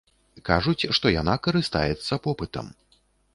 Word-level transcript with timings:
Кажуць, 0.49 0.87
што 0.99 1.11
яна 1.21 1.35
карыстаецца 1.49 2.19
попытам. 2.25 2.73